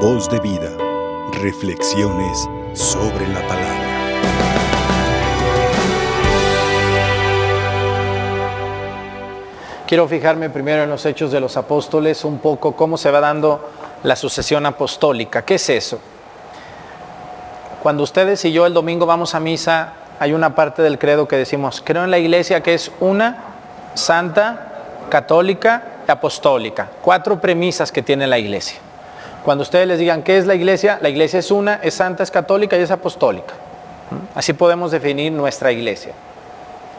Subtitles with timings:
[0.00, 0.70] Voz de vida.
[1.40, 3.86] Reflexiones sobre la palabra.
[9.86, 13.70] Quiero fijarme primero en los hechos de los apóstoles, un poco cómo se va dando
[14.02, 15.46] la sucesión apostólica.
[15.46, 15.98] ¿Qué es eso?
[17.82, 21.36] Cuando ustedes y yo el domingo vamos a misa, hay una parte del credo que
[21.36, 23.44] decimos, creo en la iglesia que es una,
[23.94, 24.72] santa,
[25.08, 26.90] católica apostólica.
[27.00, 28.80] Cuatro premisas que tiene la iglesia.
[29.46, 32.32] Cuando ustedes les digan qué es la iglesia, la iglesia es una, es santa, es
[32.32, 33.54] católica y es apostólica.
[34.34, 36.14] Así podemos definir nuestra iglesia.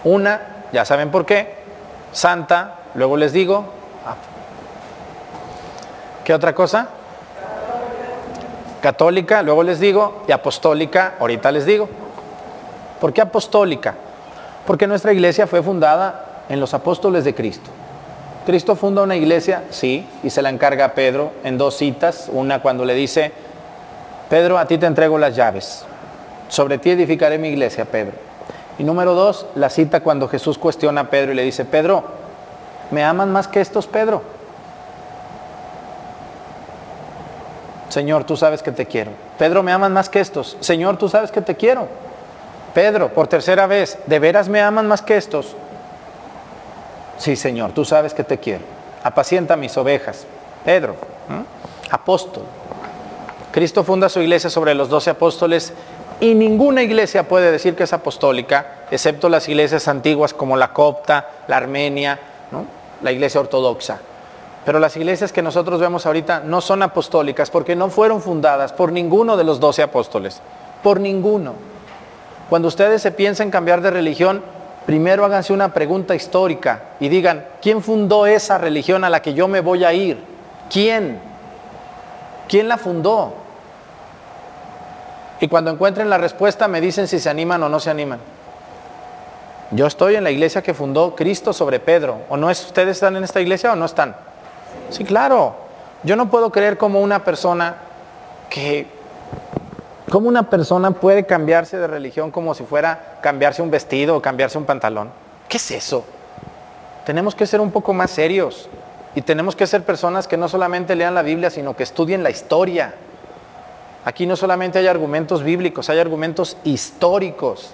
[0.05, 1.55] Una, ya saben por qué,
[2.13, 3.66] santa, luego les digo.
[6.23, 6.88] ¿Qué otra cosa?
[8.81, 11.89] Católica, luego les digo, y apostólica, ahorita les digo.
[13.02, 13.94] ¿Por qué apostólica?
[14.66, 17.70] Porque nuestra iglesia fue fundada en los apóstoles de Cristo.
[18.48, 22.30] Cristo funda una iglesia, sí, y se la encarga a Pedro en dos citas.
[22.32, 23.34] Una cuando le dice,
[24.30, 25.84] Pedro, a ti te entrego las llaves.
[26.48, 28.14] Sobre ti edificaré mi iglesia, Pedro.
[28.80, 32.06] Y número dos, la cita cuando Jesús cuestiona a Pedro y le dice, Pedro,
[32.89, 34.22] ¿me aman más que estos, Pedro?
[37.89, 39.11] Señor, tú sabes que te quiero.
[39.38, 40.56] Pedro, ¿me aman más que estos?
[40.61, 41.89] Señor, tú sabes que te quiero.
[42.73, 45.58] Pedro, por tercera vez, ¿de veras me aman más que estos?
[47.18, 48.64] Sí, Señor, tú sabes que te quiero.
[49.04, 50.26] Apacienta mis ovejas.
[50.64, 50.96] Pedro,
[51.90, 52.44] apóstol.
[53.52, 55.73] Cristo funda su iglesia sobre los doce apóstoles
[56.20, 61.30] y ninguna iglesia puede decir que es apostólica, excepto las iglesias antiguas como la copta,
[61.48, 62.20] la armenia,
[63.02, 64.00] la iglesia ortodoxa.
[64.66, 68.92] Pero las iglesias que nosotros vemos ahorita no son apostólicas porque no fueron fundadas por
[68.92, 70.42] ninguno de los doce apóstoles.
[70.84, 71.54] Por ninguno.
[72.50, 74.44] Cuando ustedes se piensan cambiar de religión,
[74.88, 79.49] primero háganse una pregunta histórica y digan, ¿quién fundó esa religión a la que yo
[79.49, 80.17] me voy a ir?
[80.71, 81.19] ¿Quién?
[82.47, 83.33] ¿Quién la fundó?
[85.41, 88.19] Y cuando encuentren la respuesta me dicen si se animan o no se animan.
[89.71, 92.21] Yo estoy en la iglesia que fundó Cristo sobre Pedro.
[92.30, 94.15] ¿O no es, ustedes están en esta iglesia o no están?
[94.89, 95.53] Sí, claro.
[96.03, 97.76] Yo no puedo creer como una persona
[98.49, 98.87] que
[100.10, 104.58] ¿Cómo una persona puede cambiarse de religión como si fuera cambiarse un vestido o cambiarse
[104.58, 105.10] un pantalón?
[105.50, 106.06] ¿Qué es eso?
[107.06, 108.70] Tenemos que ser un poco más serios
[109.16, 112.30] y tenemos que ser personas que no solamente lean la Biblia, sino que estudien la
[112.30, 112.94] historia.
[114.06, 117.74] Aquí no solamente hay argumentos bíblicos, hay argumentos históricos.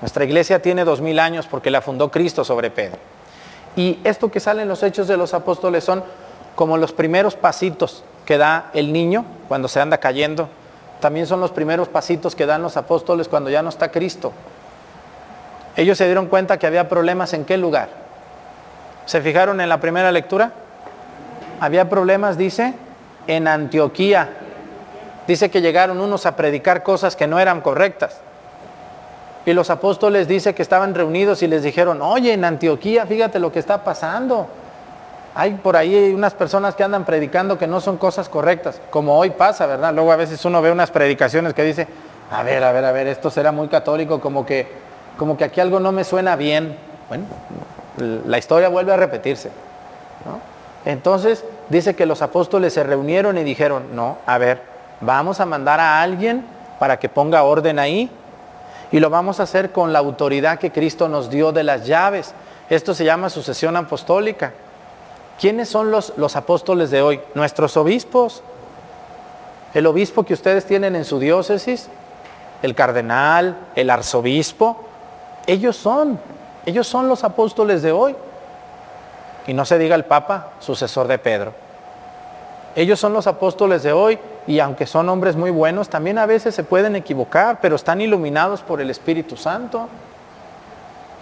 [0.00, 2.98] Nuestra iglesia tiene dos mil años porque la fundó Cristo sobre Pedro.
[3.76, 6.02] Y esto que sale en los hechos de los apóstoles son
[6.56, 10.48] como los primeros pasitos que da el niño cuando se anda cayendo
[11.02, 14.32] también son los primeros pasitos que dan los apóstoles cuando ya no está Cristo.
[15.76, 17.88] Ellos se dieron cuenta que había problemas en qué lugar.
[19.04, 20.52] ¿Se fijaron en la primera lectura?
[21.58, 22.74] Había problemas, dice,
[23.26, 24.30] en Antioquía.
[25.26, 28.20] Dice que llegaron unos a predicar cosas que no eran correctas.
[29.44, 33.50] Y los apóstoles dice que estaban reunidos y les dijeron, oye, en Antioquía, fíjate lo
[33.50, 34.46] que está pasando.
[35.34, 39.30] Hay por ahí unas personas que andan predicando que no son cosas correctas, como hoy
[39.30, 39.94] pasa, ¿verdad?
[39.94, 41.88] Luego a veces uno ve unas predicaciones que dice,
[42.30, 44.66] a ver, a ver, a ver, esto será muy católico, como que,
[45.16, 46.76] como que aquí algo no me suena bien.
[47.08, 47.24] Bueno,
[48.26, 49.50] la historia vuelve a repetirse.
[50.84, 54.60] Entonces dice que los apóstoles se reunieron y dijeron, no, a ver,
[55.00, 56.44] vamos a mandar a alguien
[56.78, 58.10] para que ponga orden ahí
[58.90, 62.34] y lo vamos a hacer con la autoridad que Cristo nos dio de las llaves.
[62.68, 64.52] Esto se llama sucesión apostólica.
[65.40, 67.20] ¿Quiénes son los, los apóstoles de hoy?
[67.34, 68.42] Nuestros obispos.
[69.74, 71.88] El obispo que ustedes tienen en su diócesis,
[72.62, 74.76] el cardenal, el arzobispo,
[75.46, 76.20] ellos son,
[76.66, 78.14] ellos son los apóstoles de hoy.
[79.46, 81.52] Y no se diga el Papa, sucesor de Pedro.
[82.76, 86.54] Ellos son los apóstoles de hoy y aunque son hombres muy buenos, también a veces
[86.54, 89.88] se pueden equivocar, pero están iluminados por el Espíritu Santo.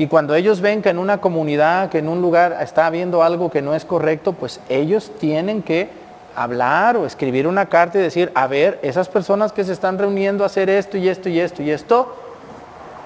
[0.00, 3.50] Y cuando ellos ven que en una comunidad, que en un lugar está habiendo algo
[3.50, 5.90] que no es correcto, pues ellos tienen que
[6.34, 10.42] hablar o escribir una carta y decir, a ver, esas personas que se están reuniendo
[10.42, 12.16] a hacer esto y esto y esto y esto,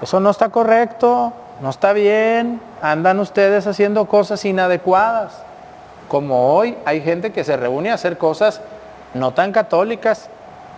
[0.02, 5.42] eso no está correcto, no está bien, andan ustedes haciendo cosas inadecuadas.
[6.06, 8.60] Como hoy hay gente que se reúne a hacer cosas
[9.14, 10.28] no tan católicas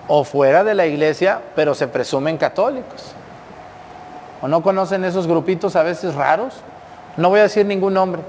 [0.09, 3.15] o fuera de la iglesia, pero se presumen católicos.
[4.47, 6.55] ¿O no conocen esos grupitos a veces raros?
[7.17, 8.23] No voy a decir ningún nombre.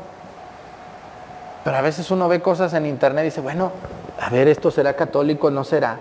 [1.64, 3.72] Pero a veces uno ve cosas en internet y dice, bueno,
[4.20, 6.00] a ver, esto será católico, no será.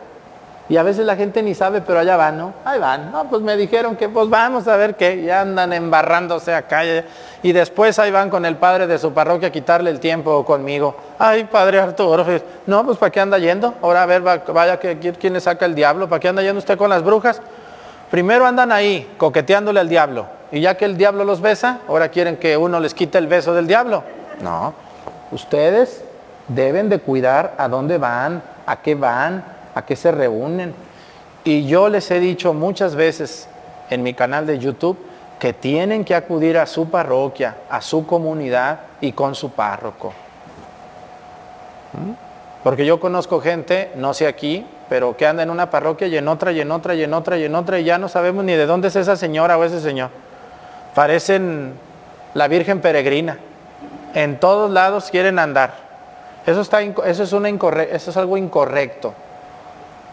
[0.70, 2.54] Y a veces la gente ni sabe, pero allá van, ¿no?
[2.64, 3.12] Ahí van.
[3.12, 5.22] No, pues me dijeron que pues vamos a ver qué.
[5.22, 6.80] Ya andan embarrándose acá.
[7.42, 10.96] Y después ahí van con el padre de su parroquia a quitarle el tiempo conmigo.
[11.18, 12.24] Ay, padre Arturo.
[12.64, 13.74] No, pues ¿para qué anda yendo?
[13.82, 16.08] Ahora a ver, vaya, ¿quién le saca el diablo?
[16.08, 17.42] ¿Para qué anda yendo usted con las brujas?
[18.10, 20.26] Primero andan ahí coqueteándole al diablo.
[20.52, 23.52] Y ya que el diablo los besa, ahora quieren que uno les quite el beso
[23.54, 24.04] del diablo.
[24.40, 24.74] No.
[25.32, 26.04] Ustedes
[26.48, 29.44] deben de cuidar a dónde van, a qué van,
[29.74, 30.74] a qué se reúnen.
[31.44, 33.48] Y yo les he dicho muchas veces
[33.90, 34.98] en mi canal de YouTube
[35.38, 40.12] que tienen que acudir a su parroquia, a su comunidad y con su párroco.
[41.92, 42.12] ¿Mm?
[42.62, 46.28] Porque yo conozco gente, no sé aquí, pero que anda en una parroquia y en
[46.28, 48.54] otra y en otra y en otra y en otra y ya no sabemos ni
[48.54, 50.10] de dónde es esa señora o ese señor.
[50.94, 51.74] Parecen
[52.34, 53.38] la Virgen peregrina.
[54.14, 55.74] En todos lados quieren andar.
[56.46, 59.12] Eso, está, eso, es una eso es algo incorrecto.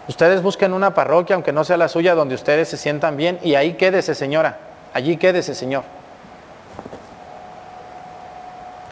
[0.08, 3.56] Ustedes busquen una parroquia, aunque no sea la suya, donde ustedes se sientan bien y
[3.56, 4.58] ahí quédese, señora.
[4.94, 5.84] Allí quédese, señor.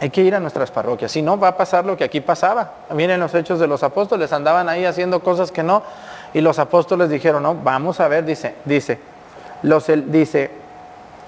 [0.01, 2.71] Hay que ir a nuestras parroquias, si no va a pasar lo que aquí pasaba.
[2.93, 5.83] Miren los hechos de los apóstoles, andaban ahí haciendo cosas que no,
[6.33, 8.97] y los apóstoles dijeron, no, vamos a ver, dice, dice,
[9.61, 10.49] los, dice,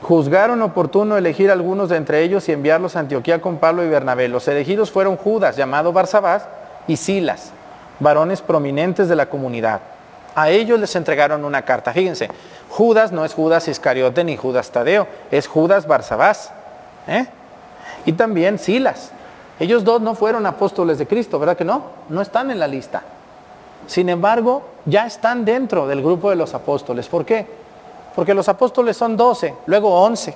[0.04, 4.28] Juzgaron oportuno elegir algunos de entre ellos y enviarlos a Antioquía con Pablo y Bernabé.
[4.28, 6.46] Los elegidos fueron Judas, llamado Barsabás,
[6.88, 7.52] y Silas,
[8.00, 9.80] varones prominentes de la comunidad.
[10.36, 11.94] A ellos les entregaron una carta.
[11.94, 12.28] Fíjense,
[12.70, 16.52] Judas no es Judas Iscariote ni Judas Tadeo, es Judas Barsabás.
[17.08, 17.28] ¿eh?
[18.06, 19.12] Y también Silas.
[19.60, 21.84] Ellos dos no fueron apóstoles de Cristo, ¿verdad que no?
[22.10, 23.04] No están en la lista.
[23.88, 27.08] Sin embargo, ya están dentro del grupo de los apóstoles.
[27.08, 27.46] ¿Por qué?
[28.16, 30.36] Porque los apóstoles son 12, luego 11.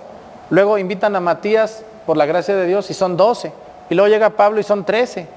[0.49, 3.51] Luego invitan a Matías por la gracia de Dios y son 12.
[3.89, 5.27] Y luego llega Pablo y son 13.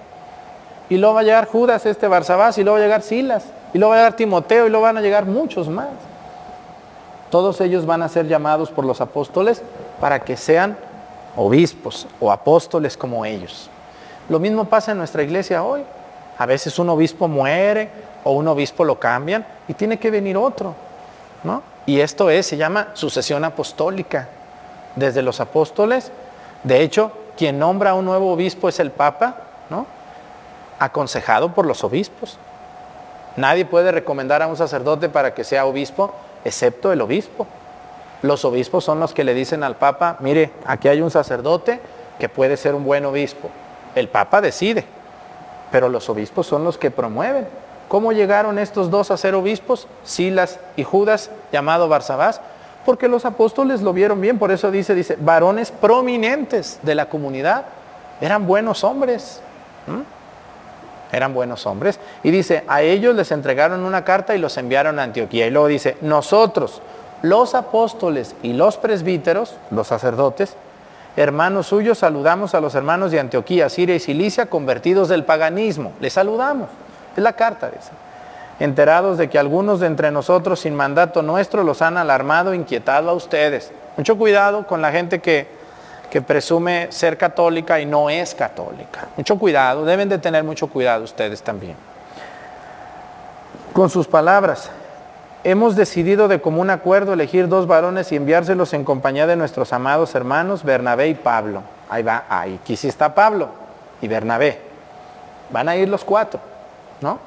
[0.88, 3.44] Y luego va a llegar Judas, este Barsabás, y luego va a llegar Silas.
[3.72, 5.88] Y luego va a llegar Timoteo y luego van a llegar muchos más.
[7.30, 9.62] Todos ellos van a ser llamados por los apóstoles
[10.00, 10.76] para que sean
[11.36, 13.70] obispos o apóstoles como ellos.
[14.28, 15.82] Lo mismo pasa en nuestra iglesia hoy.
[16.38, 17.90] A veces un obispo muere
[18.24, 20.74] o un obispo lo cambian y tiene que venir otro.
[21.44, 21.62] ¿no?
[21.86, 24.28] Y esto es, se llama sucesión apostólica.
[24.96, 26.10] Desde los apóstoles,
[26.64, 29.36] de hecho, quien nombra a un nuevo obispo es el Papa,
[29.70, 29.86] ¿no?
[30.78, 32.38] Aconsejado por los obispos.
[33.36, 36.12] Nadie puede recomendar a un sacerdote para que sea obispo,
[36.44, 37.46] excepto el obispo.
[38.22, 41.80] Los obispos son los que le dicen al Papa, mire, aquí hay un sacerdote
[42.18, 43.50] que puede ser un buen obispo.
[43.94, 44.84] El Papa decide,
[45.70, 47.46] pero los obispos son los que promueven.
[47.88, 49.88] ¿Cómo llegaron estos dos a ser obispos?
[50.04, 52.40] Silas y Judas, llamado Barsabás,
[52.84, 57.64] porque los apóstoles lo vieron bien, por eso dice, dice, varones prominentes de la comunidad,
[58.20, 59.40] eran buenos hombres.
[61.12, 61.98] Eran buenos hombres.
[62.22, 65.46] Y dice, a ellos les entregaron una carta y los enviaron a Antioquía.
[65.46, 66.80] Y luego dice, nosotros,
[67.22, 70.56] los apóstoles y los presbíteros, los sacerdotes,
[71.16, 75.92] hermanos suyos, saludamos a los hermanos de Antioquía, Siria y Cilicia, convertidos del paganismo.
[76.00, 76.68] Les saludamos.
[77.16, 77.90] Es la carta, dice.
[78.58, 83.14] Enterados de que algunos de entre nosotros sin mandato nuestro los han alarmado, inquietado a
[83.14, 83.72] ustedes.
[83.96, 85.46] Mucho cuidado con la gente que,
[86.10, 89.08] que presume ser católica y no es católica.
[89.16, 91.74] Mucho cuidado, deben de tener mucho cuidado ustedes también.
[93.72, 94.70] Con sus palabras,
[95.44, 100.14] hemos decidido de común acuerdo elegir dos varones y enviárselos en compañía de nuestros amados
[100.14, 101.62] hermanos Bernabé y Pablo.
[101.88, 103.48] Ahí va, ahí, aquí sí está Pablo
[104.00, 104.60] y Bernabé.
[105.50, 106.40] Van a ir los cuatro.
[107.00, 107.18] ¿no?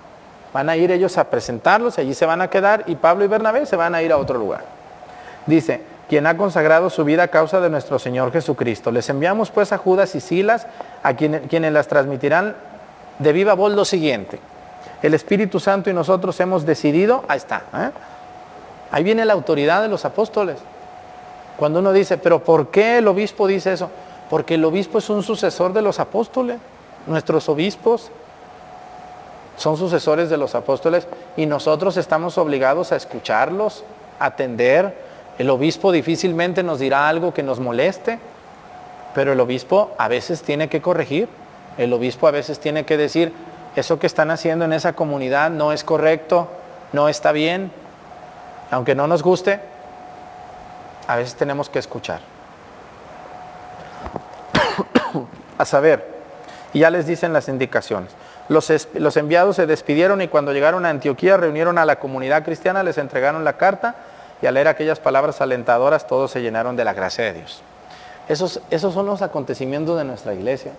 [0.53, 3.65] Van a ir ellos a presentarlos, allí se van a quedar y Pablo y Bernabé
[3.65, 4.63] se van a ir a otro lugar.
[5.45, 8.91] Dice, quien ha consagrado su vida a causa de nuestro Señor Jesucristo.
[8.91, 10.67] Les enviamos pues a Judas y Silas,
[11.01, 12.55] a quienes, las transmitirán
[13.19, 14.39] de viva voz lo siguiente.
[15.03, 17.91] El Espíritu Santo y nosotros hemos decidido, ahí está, ¿eh?
[18.89, 20.57] ahí viene la autoridad de los apóstoles.
[21.57, 23.89] Cuando uno dice, pero ¿por qué el obispo dice eso?
[24.29, 26.57] Porque el obispo es un sucesor de los apóstoles.
[27.05, 28.11] Nuestros obispos
[29.57, 31.05] son sucesores de los apóstoles
[31.35, 33.83] y nosotros estamos obligados a escucharlos,
[34.19, 34.97] atender.
[35.37, 38.19] El obispo difícilmente nos dirá algo que nos moleste,
[39.13, 41.27] pero el obispo a veces tiene que corregir.
[41.77, 43.33] El obispo a veces tiene que decir,
[43.75, 46.47] eso que están haciendo en esa comunidad no es correcto,
[46.91, 47.71] no está bien,
[48.71, 49.59] aunque no nos guste,
[51.07, 52.19] a veces tenemos que escuchar.
[55.57, 56.07] a saber,
[56.73, 58.11] y ya les dicen las indicaciones.
[58.49, 62.97] Los, enviados se despidieron y cuando llegaron a Antioquía reunieron a la comunidad cristiana, les
[62.97, 63.95] entregaron la carta
[64.41, 67.61] y al leer aquellas palabras alentadoras todos se llenaron de la gracia de Dios.
[68.27, 70.73] Esos, esos son los acontecimientos de nuestra iglesia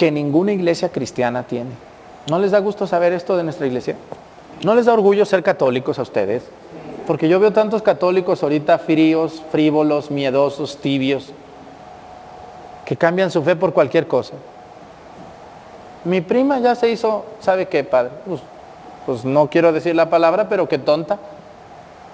[0.00, 1.72] que ninguna iglesia cristiana tiene.
[2.26, 3.96] ¿No les da gusto saber esto de nuestra iglesia?
[4.64, 6.42] ¿No les da orgullo ser católicos a ustedes?
[7.06, 11.34] Porque yo veo tantos católicos ahorita fríos, frívolos, miedosos, tibios,
[12.86, 14.36] que cambian su fe por cualquier cosa.
[16.06, 18.12] Mi prima ya se hizo, ¿sabe qué, padre?
[18.24, 18.40] Pues,
[19.04, 21.18] pues no quiero decir la palabra, pero qué tonta.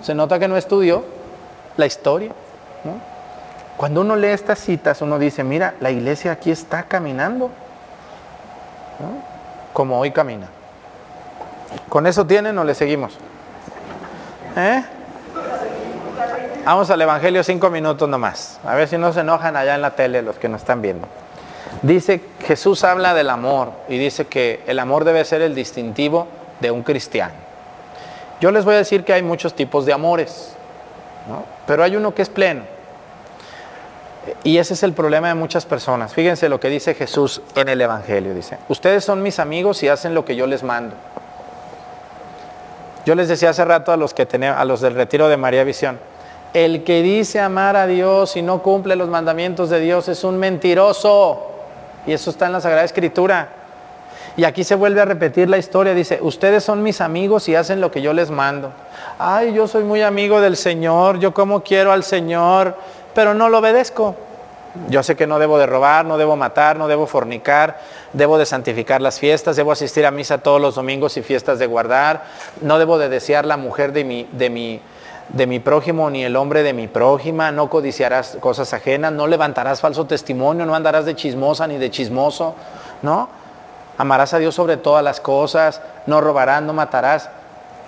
[0.03, 1.05] Se nota que no estudió
[1.77, 2.33] la historia.
[3.77, 7.49] Cuando uno lee estas citas, uno dice, mira, la iglesia aquí está caminando,
[9.73, 10.49] como hoy camina.
[11.89, 13.19] ¿Con eso tienen o le seguimos?
[14.57, 14.83] ¿Eh?
[16.65, 18.59] Vamos al Evangelio cinco minutos nomás.
[18.65, 21.07] A ver si no se enojan allá en la tele los que nos están viendo.
[21.83, 26.27] Dice, Jesús habla del amor y dice que el amor debe ser el distintivo
[26.61, 27.35] de un cristiano.
[28.41, 30.55] Yo les voy a decir que hay muchos tipos de amores,
[31.67, 32.63] pero hay uno que es pleno.
[34.45, 36.13] Y ese es el problema de muchas personas.
[36.13, 38.35] Fíjense lo que dice Jesús en el Evangelio.
[38.35, 40.95] Dice, ustedes son mis amigos y hacen lo que yo les mando.
[43.05, 45.99] Yo les decía hace rato a los, que a los del retiro de María Visión,
[46.55, 50.39] el que dice amar a Dios y no cumple los mandamientos de Dios es un
[50.39, 51.53] mentiroso.
[52.07, 53.49] Y eso está en la Sagrada Escritura.
[54.37, 55.95] Y aquí se vuelve a repetir la historia.
[55.95, 58.73] Dice, ustedes son mis amigos y hacen lo que yo les mando.
[59.19, 62.77] Ay, yo soy muy amigo del Señor, yo como quiero al Señor,
[63.17, 64.15] pero no lo obedezco.
[64.91, 67.79] Yo sé que no debo de robar, no debo matar, no debo fornicar,
[68.13, 71.67] debo de santificar las fiestas, debo asistir a misa todos los domingos y fiestas de
[71.67, 72.25] guardar,
[72.61, 76.75] no debo de desear la mujer de mi, de mi, prójimo ni el hombre de
[76.75, 81.79] mi prójima, no codiciarás cosas ajenas, no levantarás falso testimonio, no andarás de chismosa ni
[81.79, 82.55] de chismoso,
[83.01, 83.31] ¿no?
[83.97, 87.31] Amarás a Dios sobre todas las cosas, no robarás, no matarás.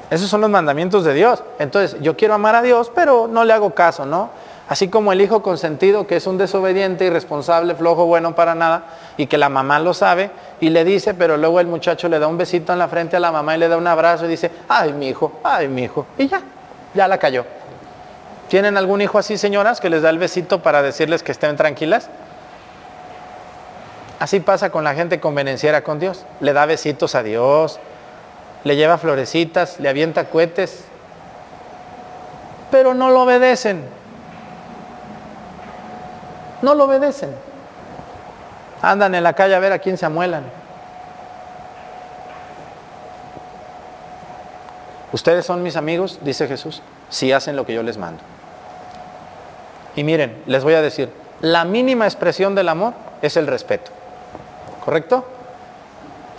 [0.08, 1.44] Esos son los mandamientos de Dios.
[1.58, 4.30] Entonces, yo quiero amar a Dios, pero no le hago caso, ¿no?
[4.68, 8.84] Así como el hijo consentido, que es un desobediente, irresponsable, flojo, bueno para nada,
[9.16, 12.26] y que la mamá lo sabe, y le dice, pero luego el muchacho le da
[12.26, 14.50] un besito en la frente a la mamá y le da un abrazo y dice,
[14.68, 16.42] ay mi hijo, ay mi hijo, y ya,
[16.92, 17.46] ya la cayó.
[18.48, 22.10] ¿Tienen algún hijo así, señoras, que les da el besito para decirles que estén tranquilas?
[24.18, 26.24] Así pasa con la gente convenenciera con Dios.
[26.40, 27.78] Le da besitos a Dios,
[28.64, 30.84] le lleva florecitas, le avienta cohetes,
[32.70, 33.97] pero no lo obedecen
[36.62, 37.34] no lo obedecen.
[38.82, 40.44] Andan en la calle a ver a quién se amuelan.
[45.12, 48.22] Ustedes son mis amigos, dice Jesús, si hacen lo que yo les mando.
[49.96, 51.10] Y miren, les voy a decir,
[51.40, 53.90] la mínima expresión del amor es el respeto.
[54.84, 55.24] ¿Correcto?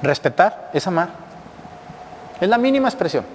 [0.02, 1.10] Respetar es amar.
[2.40, 3.26] Es la mínima expresión.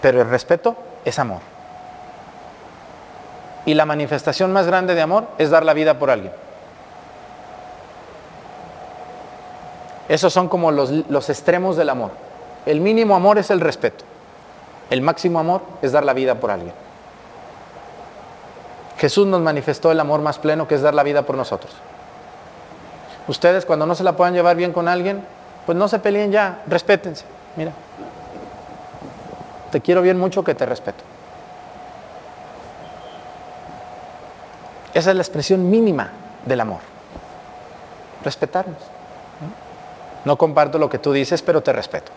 [0.00, 1.40] Pero el respeto es amor.
[3.68, 6.32] Y la manifestación más grande de amor es dar la vida por alguien.
[10.08, 12.12] Esos son como los, los, extremos del amor.
[12.64, 14.06] El mínimo amor es el respeto.
[14.88, 16.72] El máximo amor es dar la vida por alguien.
[18.96, 21.74] Jesús nos manifestó el amor más pleno que es dar la vida por nosotros.
[23.26, 25.22] Ustedes cuando no se la puedan llevar bien con alguien,
[25.66, 27.26] pues no se peleen ya, respétense.
[27.54, 27.72] Mira,
[29.70, 31.04] te quiero bien mucho que te respeto.
[34.98, 36.10] Esa es la expresión mínima
[36.44, 36.80] del amor.
[38.24, 38.78] Respetarnos.
[40.24, 42.10] No comparto lo que tú dices, pero te respeto.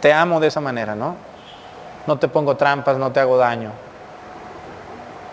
[0.00, 1.14] Te amo de esa manera, ¿no?
[2.08, 3.70] No te pongo trampas, no te hago daño.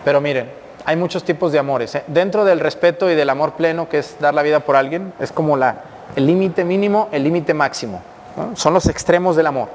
[0.04, 0.48] Pero miren,
[0.84, 1.92] hay muchos tipos de amores.
[1.96, 2.04] ¿eh?
[2.06, 5.32] Dentro del respeto y del amor pleno, que es dar la vida por alguien, es
[5.32, 5.78] como la,
[6.14, 8.00] el límite mínimo, el límite máximo.
[8.54, 9.70] Son los extremos del amor.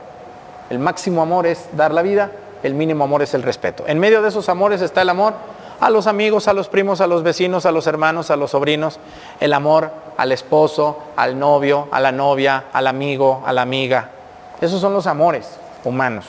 [0.70, 2.32] El máximo amor es dar la vida,
[2.64, 3.84] el mínimo amor es el respeto.
[3.86, 5.34] En medio de esos amores está el amor
[5.80, 9.00] a los amigos, a los primos, a los vecinos, a los hermanos, a los sobrinos,
[9.40, 14.10] el amor al esposo, al novio, a la novia, al amigo, a la amiga.
[14.60, 16.26] Esos son los amores humanos.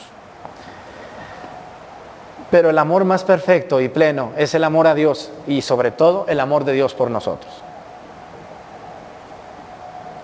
[2.49, 6.25] Pero el amor más perfecto y pleno es el amor a Dios y sobre todo
[6.27, 7.51] el amor de Dios por nosotros.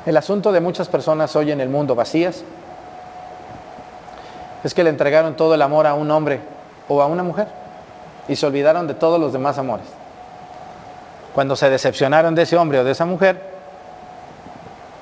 [0.05, 2.43] El asunto de muchas personas hoy en el mundo vacías
[4.63, 6.39] es que le entregaron todo el amor a un hombre
[6.87, 7.47] o a una mujer
[8.27, 9.87] y se olvidaron de todos los demás amores.
[11.33, 13.41] Cuando se decepcionaron de ese hombre o de esa mujer,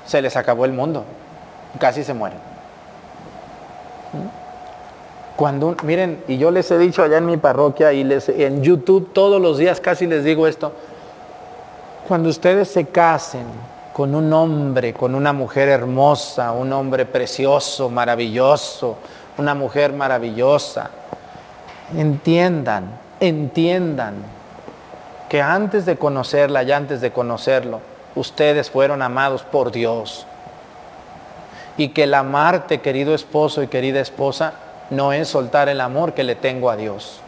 [0.06, 1.04] se les acabó el mundo,
[1.80, 2.40] casi se mueren.
[5.36, 9.42] Cuando, miren, y yo les he dicho allá en mi parroquia y en YouTube todos
[9.42, 10.72] los días casi les digo esto,
[12.08, 13.46] cuando ustedes se casen
[13.92, 18.98] con un hombre, con una mujer hermosa, un hombre precioso, maravilloso,
[19.38, 20.90] una mujer maravillosa,
[21.96, 24.16] entiendan entiendan
[25.30, 27.82] que antes de conocerla y antes de conocerlo,
[28.16, 30.26] ustedes fueron amados por Dios.
[31.78, 34.54] Y que el amarte, querido esposo y querida esposa,
[34.90, 37.20] no es soltar el amor que le tengo a Dios.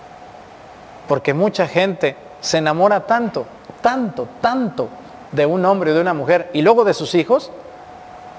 [1.08, 3.46] Porque mucha gente se enamora tanto,
[3.82, 4.88] tanto, tanto
[5.32, 7.52] de un hombre o de una mujer y luego de sus hijos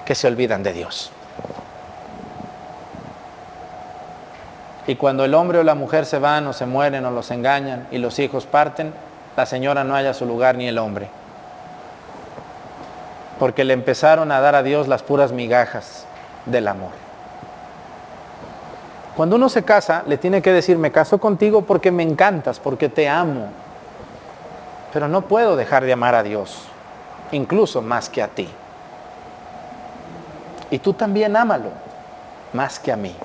[0.05, 1.11] que se olvidan de Dios.
[4.89, 7.85] Y cuando el hombre o la mujer se van o se mueren o los engañan
[7.91, 8.91] y los hijos parten,
[9.37, 11.11] la señora no haya su lugar ni el hombre.
[13.37, 16.05] Porque le empezaron a dar a Dios las puras migajas
[16.47, 16.89] del amor.
[19.15, 22.89] Cuando uno se casa, le tiene que decir, me caso contigo porque me encantas, porque
[22.89, 23.49] te amo.
[24.91, 26.63] Pero no puedo dejar de amar a Dios,
[27.31, 28.49] incluso más que a ti.
[30.71, 31.69] Y tú también ámalo,
[32.53, 33.15] más que a mí.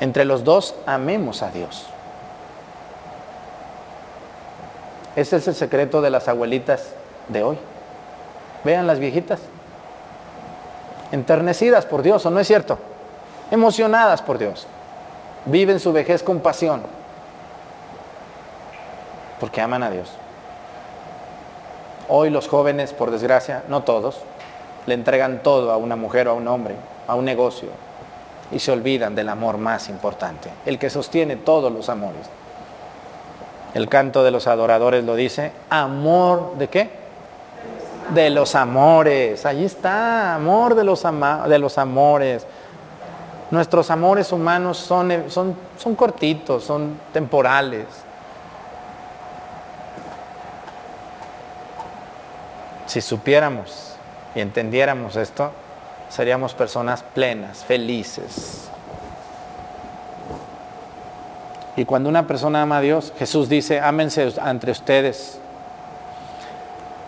[0.00, 1.86] Entre los dos amemos a Dios.
[5.14, 6.94] Ese es el secreto de las abuelitas
[7.28, 7.58] de hoy.
[8.64, 9.40] Vean las viejitas.
[11.12, 12.78] Enternecidas por Dios, ¿o no es cierto?
[13.50, 14.66] Emocionadas por Dios.
[15.44, 16.82] Viven su vejez con pasión.
[19.38, 20.10] Porque aman a Dios.
[22.08, 24.20] Hoy los jóvenes, por desgracia, no todos,
[24.86, 26.74] le entregan todo a una mujer o a un hombre,
[27.06, 27.68] a un negocio,
[28.52, 32.28] y se olvidan del amor más importante, el que sostiene todos los amores.
[33.74, 36.90] El canto de los adoradores lo dice, amor de qué?
[38.12, 41.04] De los amores, allí está, amor de los,
[41.48, 42.44] de los amores.
[43.52, 47.86] Nuestros amores humanos son, son, son cortitos, son temporales.
[52.86, 53.94] Si supiéramos
[54.34, 55.52] y entendiéramos esto,
[56.10, 58.68] seríamos personas plenas, felices.
[61.76, 65.38] Y cuando una persona ama a Dios, Jesús dice, ámense entre ustedes.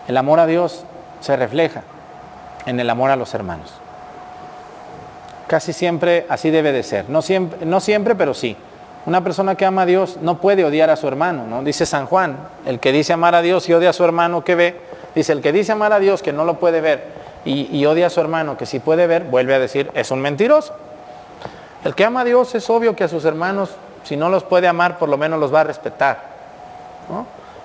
[0.07, 0.85] El amor a Dios
[1.19, 1.83] se refleja
[2.65, 3.73] en el amor a los hermanos.
[5.47, 7.09] Casi siempre así debe de ser.
[7.09, 8.57] No siempre, no siempre pero sí.
[9.05, 11.61] Una persona que ama a Dios no puede odiar a su hermano, ¿no?
[11.61, 14.55] Dice San Juan, el que dice amar a Dios y odia a su hermano que
[14.55, 14.81] ve,
[15.13, 17.12] dice el que dice amar a Dios que no lo puede ver
[17.45, 20.73] y, odia a su hermano que si puede ver, vuelve a decir, es un mentiroso.
[21.83, 23.71] El que ama a Dios es obvio que a sus hermanos,
[24.03, 26.33] si no los puede amar, por lo menos los va a respetar.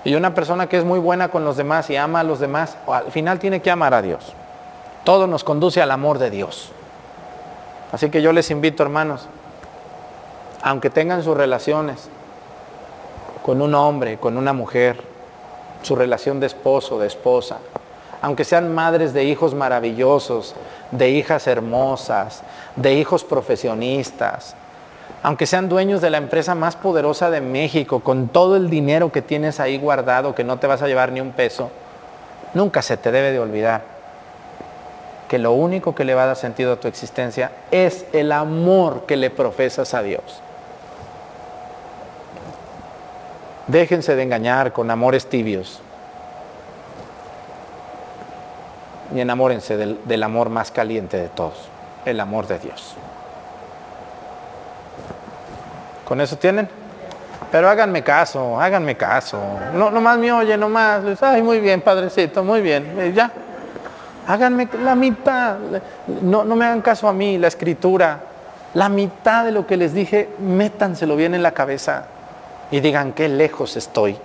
[0.03, 2.77] Y una persona que es muy buena con los demás y ama a los demás,
[2.87, 4.33] al final tiene que amar a Dios.
[5.05, 6.71] Todo nos conduce al amor de Dios.
[7.91, 9.27] Así que yo les invito, hermanos,
[10.61, 12.09] aunque tengan sus relaciones
[13.43, 15.01] con un hombre, con una mujer,
[15.81, 17.57] su relación de esposo, de esposa,
[18.21, 20.55] aunque sean madres de hijos maravillosos,
[20.91, 22.43] de hijas hermosas,
[22.75, 24.55] de hijos profesionistas,
[25.21, 29.21] aunque sean dueños de la empresa más poderosa de México, con todo el dinero que
[29.21, 31.69] tienes ahí guardado, que no te vas a llevar ni un peso,
[32.53, 33.99] nunca se te debe de olvidar
[35.27, 39.05] que lo único que le va a dar sentido a tu existencia es el amor
[39.05, 40.41] que le profesas a Dios.
[43.67, 45.81] Déjense de engañar con amores tibios.
[49.13, 51.69] Y enamórense del, amor más caliente de todos,
[52.05, 52.95] el amor de Dios.
[56.05, 56.67] ¿Con eso tienen?
[57.51, 59.39] Pero háganme caso, háganme caso.
[59.73, 61.01] No, nomás me oye, nomás.
[61.21, 63.13] Ay, muy bien, padrecito, muy bien.
[63.13, 63.31] Ya.
[64.27, 65.57] Háganme la mitad.
[66.21, 68.19] No, no me hagan caso a mí, la escritura.
[68.75, 72.05] La mitad de lo que les dije, métanselo bien en la cabeza
[72.69, 74.17] y digan qué lejos estoy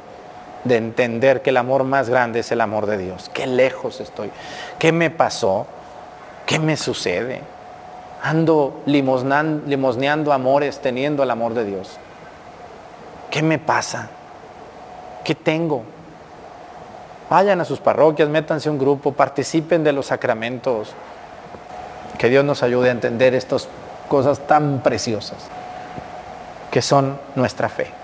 [0.64, 3.30] de entender que el amor más grande es el amor de Dios.
[3.32, 4.30] Qué lejos estoy.
[4.78, 5.66] ¿Qué me pasó?
[6.46, 7.40] ¿Qué me sucede?
[8.22, 11.98] Ando limosneando amores teniendo el amor de Dios.
[13.30, 14.08] ¿Qué me pasa?
[15.22, 15.82] ¿Qué tengo?
[17.28, 20.94] Vayan a sus parroquias, métanse un grupo, participen de los sacramentos.
[22.18, 23.68] Que Dios nos ayude a entender estas
[24.08, 25.38] cosas tan preciosas
[26.70, 28.03] que son nuestra fe.